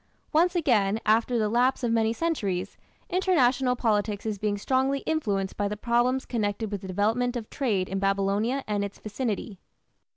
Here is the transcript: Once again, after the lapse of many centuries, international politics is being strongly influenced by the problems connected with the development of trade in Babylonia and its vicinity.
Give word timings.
Once 0.33 0.55
again, 0.55 0.99
after 1.05 1.37
the 1.37 1.47
lapse 1.47 1.83
of 1.83 1.91
many 1.91 2.11
centuries, 2.11 2.75
international 3.07 3.75
politics 3.75 4.25
is 4.25 4.39
being 4.39 4.57
strongly 4.57 5.01
influenced 5.01 5.55
by 5.55 5.67
the 5.67 5.77
problems 5.77 6.25
connected 6.25 6.71
with 6.71 6.81
the 6.81 6.87
development 6.87 7.35
of 7.35 7.47
trade 7.51 7.87
in 7.87 7.99
Babylonia 7.99 8.63
and 8.65 8.83
its 8.83 8.97
vicinity. 8.97 9.59